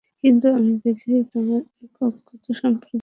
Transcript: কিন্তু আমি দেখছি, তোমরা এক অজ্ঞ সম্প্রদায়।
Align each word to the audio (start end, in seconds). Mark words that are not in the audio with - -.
কিন্তু 0.23 0.47
আমি 0.53 0.71
দেখছি, 0.85 1.11
তোমরা 1.31 1.57
এক 1.83 1.93
অজ্ঞ 2.01 2.47
সম্প্রদায়। 2.53 2.99